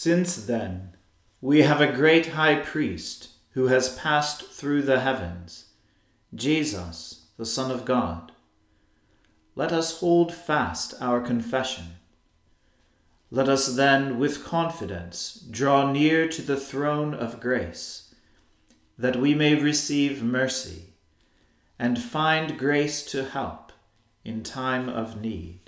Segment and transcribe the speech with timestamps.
[0.00, 0.96] Since then,
[1.40, 5.70] we have a great high priest who has passed through the heavens,
[6.32, 8.30] Jesus, the Son of God.
[9.56, 11.96] Let us hold fast our confession.
[13.32, 18.14] Let us then, with confidence, draw near to the throne of grace,
[18.96, 20.94] that we may receive mercy
[21.76, 23.72] and find grace to help
[24.24, 25.67] in time of need.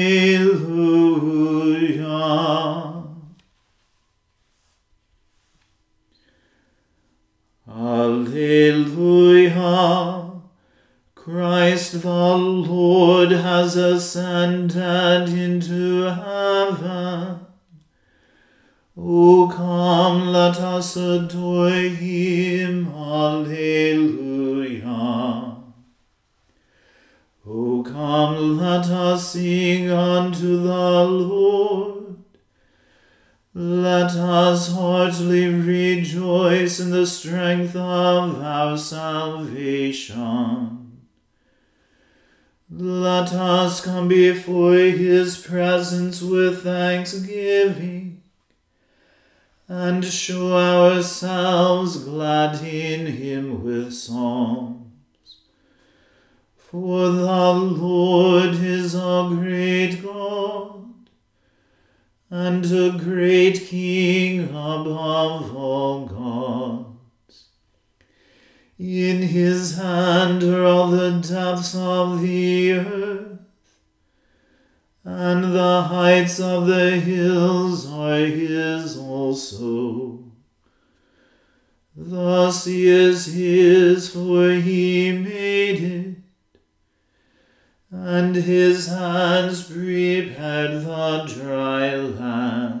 [42.73, 48.23] Let us come before his presence with thanksgiving
[49.67, 54.87] and show ourselves glad in him with songs.
[56.55, 60.85] For the Lord is a great God
[62.29, 66.90] and a great King above all gods.
[68.81, 73.39] In his hand are all the depths of the earth,
[75.03, 80.23] and the heights of the hills are his also.
[81.95, 86.17] The sea is his, for he made it
[87.91, 92.80] and his hands prepared the dry land.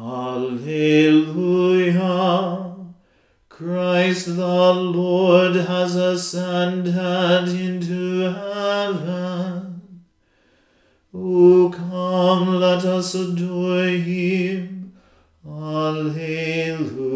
[0.00, 1.66] Alleluia.
[3.50, 9.82] Christ the Lord has ascended into heaven.
[11.12, 14.94] O come, let us adore him.
[15.46, 17.09] Alleluia.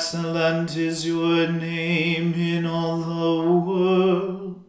[0.00, 4.64] Excellent is your name in all the world.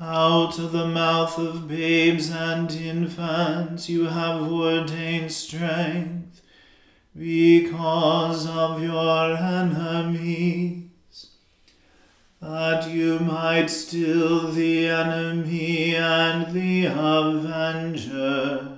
[0.00, 6.42] Out of the mouth of babes and infants you have ordained strength
[7.16, 10.83] because of your enemies,
[12.44, 18.76] that you might still the enemy and the avenger.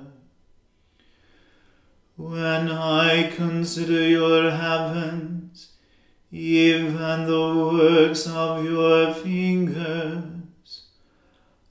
[2.17, 5.73] When I consider your heavens,
[6.31, 10.23] even the works of your fingers,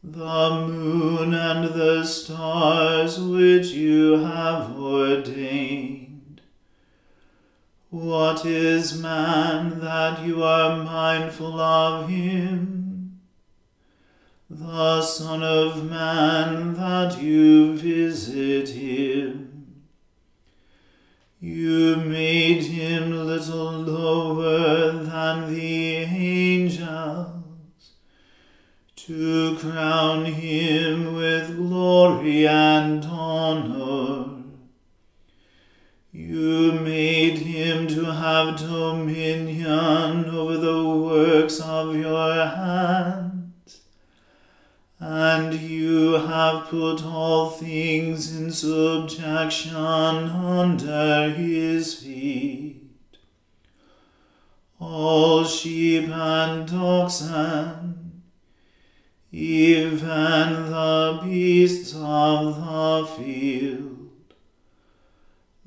[0.04, 5.95] the moon and the stars which you have ordained.
[7.96, 13.22] What is man that you are mindful of him?
[14.50, 19.86] The Son of Man that you visit him.
[21.40, 27.94] You made him little lower than the angels
[28.98, 34.36] to crown him with glory and honor.
[36.12, 37.15] You made
[38.26, 43.82] have dominion over the works of your hands,
[45.00, 52.82] and you have put all things in subjection under his feet.
[54.80, 58.24] All sheep and oxen,
[59.32, 63.95] even the beasts of the field,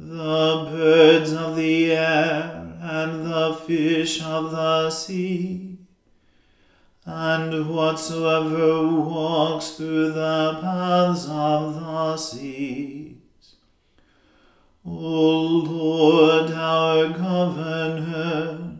[0.09, 5.77] the birds of the air, and the fish of the sea,
[7.05, 13.17] and whatsoever walks through the paths of the seas.
[14.87, 15.37] O
[15.69, 18.77] Lord, our governor,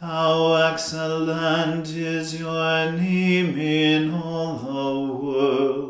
[0.00, 5.89] how excellent is your name in all the world.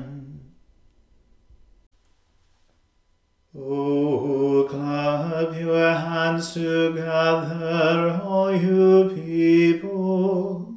[6.41, 10.69] Hands together, all you peoples.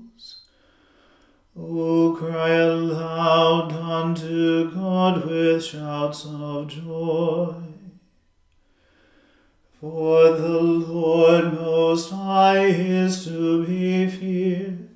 [1.56, 7.54] Oh, cry aloud unto God with shouts of joy.
[9.80, 14.88] For the Lord Most High is to be feared.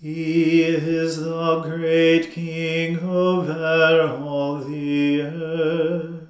[0.00, 6.21] He is the great King over all the earth.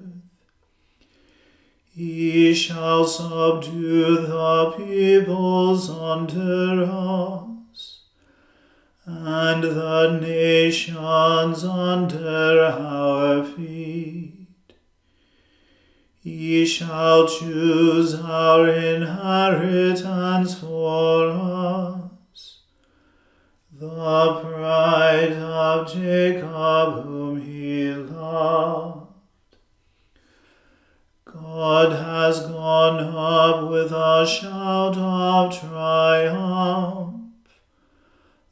[1.95, 7.99] He shall subdue the peoples under us,
[9.05, 14.47] and the nations under our feet.
[16.19, 22.61] He shall choose our inheritance for us,
[23.71, 29.02] the pride of Jacob whom he loved.
[31.55, 37.31] God has gone up with a shout of triumph,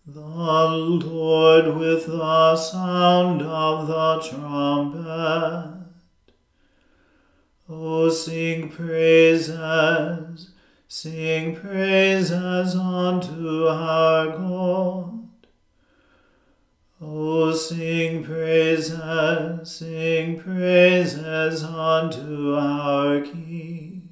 [0.06, 5.80] the Lord with the sound of the trumpet.
[7.68, 10.52] O sing praises,
[10.88, 15.21] sing praises unto our God.
[17.04, 18.94] Oh, sing praises,
[19.64, 24.08] sing praises unto our King.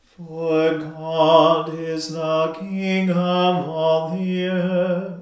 [0.00, 5.20] For God is the King of all the earth.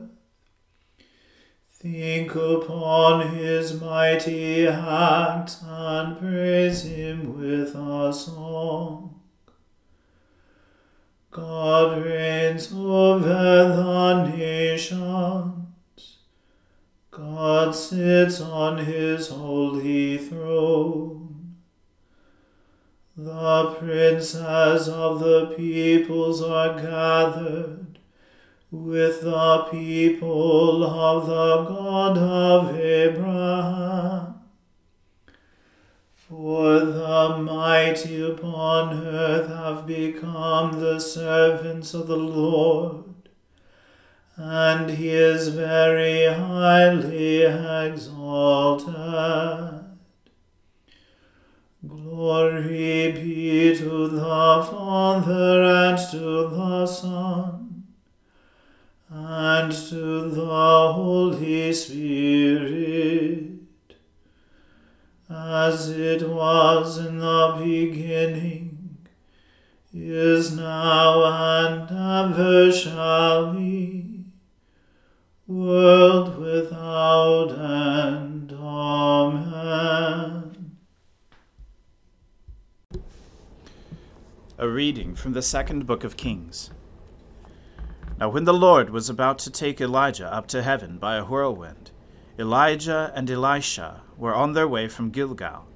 [1.73, 9.21] Think upon his mighty acts and praise him with a song.
[11.33, 15.66] God reigns over the nations.
[17.17, 21.57] God sits on his holy throne.
[23.17, 27.99] The princes of the peoples are gathered
[28.71, 34.35] with the people of the God of Abraham.
[36.15, 43.05] For the mighty upon earth have become the servants of the Lord,
[44.37, 48.95] and he is very highly exalted.
[51.87, 57.85] Glory be to the Father and to the Son
[59.09, 63.53] and to the Holy Spirit,
[65.31, 68.99] as it was in the beginning,
[69.95, 74.16] is now, and ever shall be,
[75.47, 78.53] world without end.
[78.53, 80.17] Amen.
[84.59, 86.71] A reading from the second book of Kings.
[88.19, 91.93] Now, when the Lord was about to take Elijah up to heaven by a whirlwind,
[92.39, 95.67] Elijah and Elisha were on their way from Gilgal.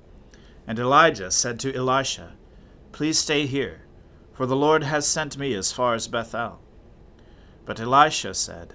[0.67, 2.35] And Elijah said to Elisha,
[2.93, 3.83] Please stay here,
[4.33, 6.61] for the Lord has sent me as far as Bethel.
[7.67, 8.75] But Elisha said,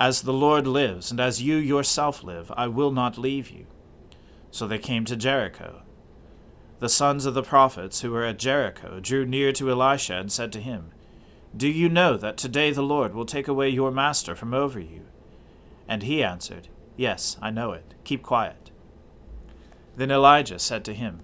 [0.00, 3.66] As the Lord lives, and as you yourself live, I will not leave you.
[4.50, 5.82] So they came to Jericho.
[6.78, 10.52] The sons of the prophets who were at Jericho drew near to Elisha and said
[10.52, 10.92] to him,
[11.54, 15.02] Do you know that today the Lord will take away your master from over you?
[15.86, 17.92] And he answered, Yes, I know it.
[18.04, 18.70] Keep quiet.
[19.96, 21.20] Then Elijah said to him,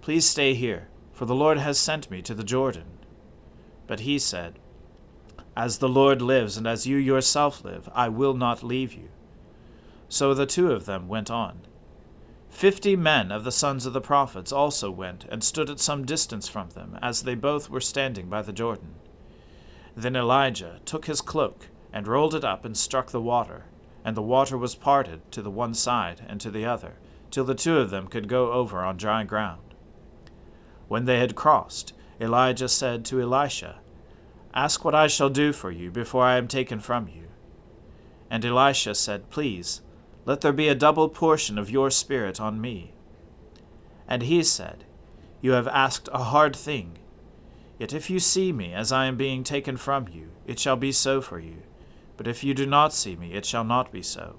[0.00, 2.98] Please stay here, for the Lord has sent me to the Jordan.
[3.86, 4.58] But he said,
[5.60, 9.10] As the Lord lives, and as you yourself live, I will not leave you.
[10.08, 11.60] So the two of them went on.
[12.48, 16.48] Fifty men of the sons of the prophets also went and stood at some distance
[16.48, 18.94] from them, as they both were standing by the Jordan.
[19.94, 23.64] Then Elijah took his cloak and rolled it up and struck the water
[24.02, 26.94] and the water was parted to the one side and to the other,
[27.30, 29.74] till the two of them could go over on dry ground.
[30.88, 33.79] When they had crossed, Elijah said to Elisha,
[34.52, 37.28] Ask what I shall do for you before I am taken from you.
[38.28, 39.80] And Elisha said, Please,
[40.24, 42.92] let there be a double portion of your spirit on me.
[44.08, 44.84] And he said,
[45.40, 46.98] You have asked a hard thing.
[47.78, 50.92] Yet if you see me as I am being taken from you, it shall be
[50.92, 51.62] so for you.
[52.16, 54.36] But if you do not see me, it shall not be so.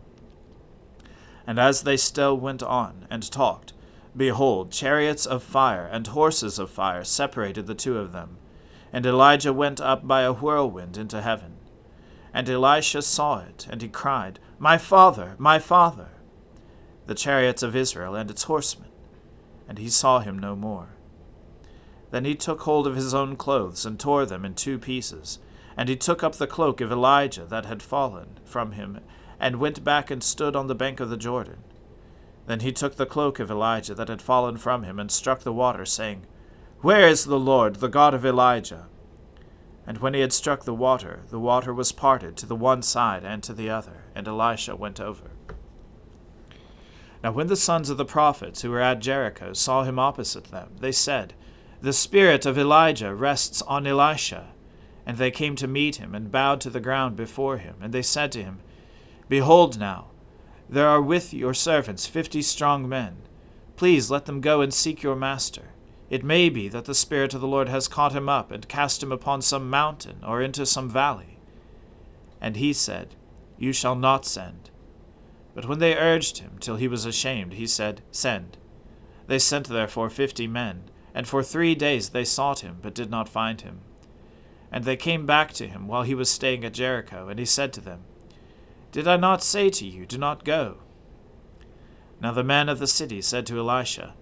[1.47, 3.73] And as they still went on and talked,
[4.15, 8.37] behold, chariots of fire and horses of fire separated the two of them.
[8.93, 11.57] And Elijah went up by a whirlwind into heaven.
[12.33, 16.09] And Elisha saw it, and he cried, My father, my father!
[17.07, 18.89] The chariots of Israel and its horsemen.
[19.67, 20.89] And he saw him no more.
[22.11, 25.39] Then he took hold of his own clothes, and tore them in two pieces
[25.77, 28.99] and he took up the cloak of Elijah that had fallen from him,
[29.39, 31.63] and went back and stood on the bank of the Jordan.
[32.45, 35.53] Then he took the cloak of Elijah that had fallen from him, and struck the
[35.53, 36.25] water, saying,
[36.81, 38.87] Where is the Lord, the God of Elijah?
[39.85, 43.23] And when he had struck the water, the water was parted to the one side
[43.23, 45.29] and to the other, and Elisha went over.
[47.23, 50.71] Now when the sons of the prophets who were at Jericho saw him opposite them,
[50.79, 51.35] they said,
[51.81, 54.47] The spirit of Elijah rests on Elisha.
[55.05, 57.75] And they came to meet him, and bowed to the ground before him.
[57.81, 58.59] And they said to him,
[59.29, 60.07] Behold now,
[60.69, 63.17] there are with your servants fifty strong men.
[63.75, 65.70] Please let them go and seek your master.
[66.11, 69.01] It may be that the Spirit of the Lord has caught him up, and cast
[69.01, 71.39] him upon some mountain, or into some valley.
[72.41, 73.15] And he said,
[73.57, 74.71] You shall not send.
[75.55, 78.57] But when they urged him till he was ashamed, he said, Send.
[79.27, 80.83] They sent therefore fifty men,
[81.15, 83.79] and for three days they sought him, but did not find him.
[84.69, 87.71] And they came back to him while he was staying at Jericho, and he said
[87.71, 88.01] to them,
[88.91, 90.79] Did I not say to you, Do not go?
[92.19, 94.13] Now the men of the city said to Elisha,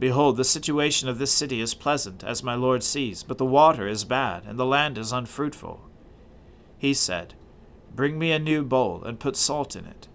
[0.00, 3.86] Behold, the situation of this city is pleasant, as my lord sees, but the water
[3.86, 5.82] is bad, and the land is unfruitful.
[6.78, 7.34] He said,
[7.94, 10.08] Bring me a new bowl, and put salt in it.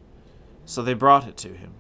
[0.66, 1.74] So they brought it to him.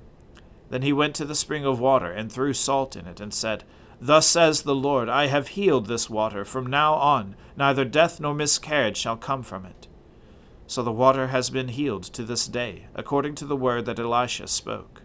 [0.69, 3.63] Then he went to the spring of water, and threw salt in it, and said,
[3.99, 6.45] Thus says the Lord, I have healed this water.
[6.45, 9.87] From now on, neither death nor miscarriage shall come from it.
[10.67, 14.45] So the water has been healed to this day, according to the word that Elisha
[14.45, 15.01] spoke.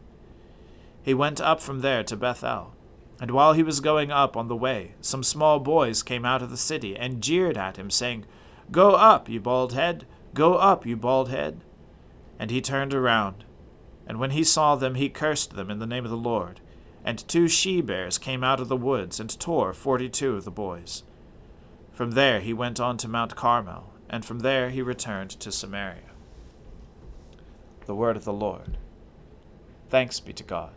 [1.02, 2.74] He went up from there to Bethel.
[3.20, 6.50] And while he was going up on the way, some small boys came out of
[6.50, 8.24] the city and jeered at him, saying,
[8.72, 10.06] Go up, you bald head!
[10.32, 11.60] Go up, you bald head!
[12.38, 13.44] And he turned around.
[14.06, 16.60] And when he saw them, he cursed them in the name of the Lord
[17.04, 20.50] and two she bears came out of the woods and tore forty two of the
[20.50, 21.02] boys.
[21.92, 26.10] From there he went on to Mount Carmel, and from there he returned to Samaria.
[27.86, 28.76] The word of the Lord.
[29.88, 30.72] Thanks be to God.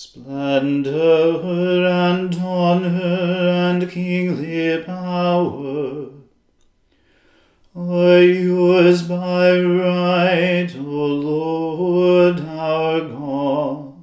[0.00, 6.10] Splendor and honor and kingly power.
[7.74, 13.94] Are yours by right, O Lord our God.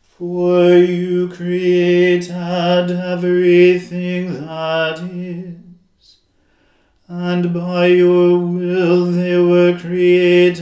[0.00, 6.16] For you created everything that is,
[7.06, 10.59] and by your will they were created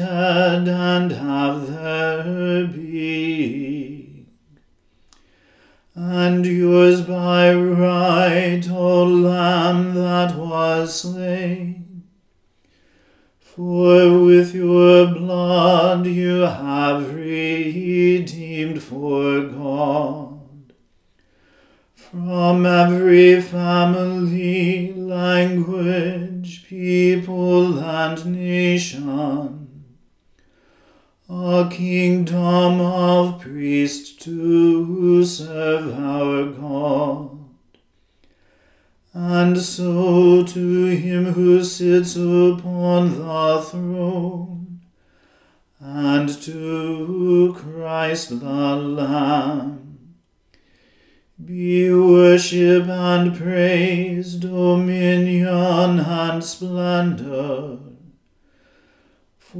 [6.78, 12.04] Yours by right, O Lamb that was slain.
[13.40, 20.72] For with your blood you have redeemed for God
[21.96, 29.67] from every family, language, people, and nation,
[31.28, 37.38] a kingdom of priests to serve our God.
[39.12, 44.80] And so to him who sits upon the throne,
[45.80, 50.14] and to Christ the Lamb,
[51.44, 57.78] be worship and praise, dominion and splendor,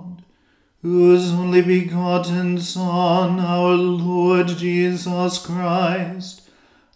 [0.81, 6.49] whose only begotten Son, our Lord Jesus Christ,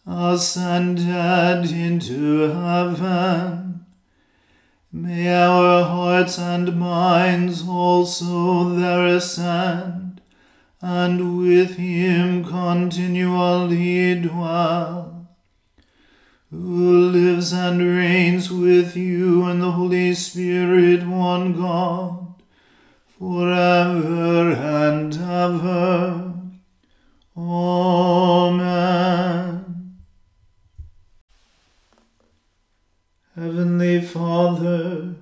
[0.07, 3.85] ascended into heaven,
[4.91, 10.21] May our hearts and minds also there ascend,
[10.81, 15.27] and with him continually dwell,
[16.49, 22.24] who lives and reigns with you and the Holy Spirit, one God,
[23.17, 26.33] forever and ever.
[27.37, 28.85] Amen.
[33.35, 35.15] Heavenly Father,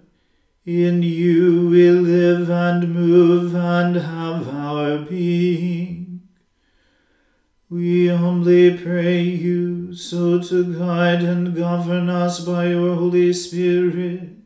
[0.66, 6.22] in you we live and move and have our being.
[7.70, 14.43] We humbly pray you so to guide and govern us by your Holy Spirit,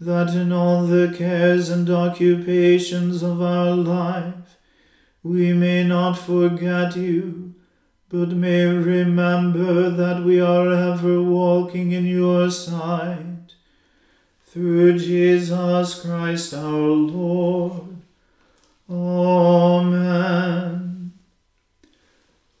[0.00, 4.56] that in all the cares and occupations of our life
[5.22, 7.48] we may not forget you
[8.10, 13.52] but may remember that we are ever walking in your sight.
[14.46, 17.98] Through Jesus Christ our Lord.
[18.90, 20.32] Amen.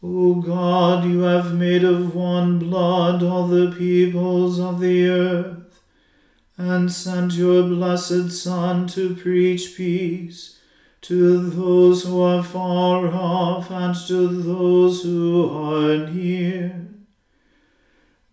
[0.02, 5.57] O God, you have made of one blood all the peoples of the earth,
[6.58, 10.58] and sent your blessed Son to preach peace
[11.00, 16.88] to those who are far off and to those who are near.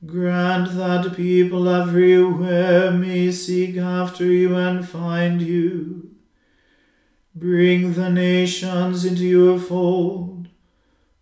[0.06, 6.16] Grant that people everywhere may seek after you and find you.
[7.34, 10.48] Bring the nations into your fold.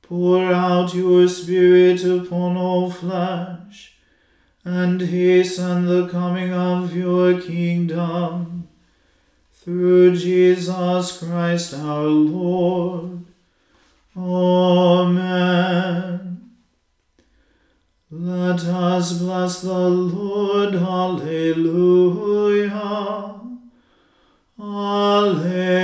[0.02, 3.93] Pour out your Spirit upon all flesh,
[4.66, 8.68] and hasten the coming of your kingdom
[9.52, 13.26] through Jesus Christ our Lord.
[14.16, 15.14] Amen.
[18.10, 20.76] Let us bless the Lord.
[20.76, 22.72] Alleluia.
[24.60, 25.83] Alleluia.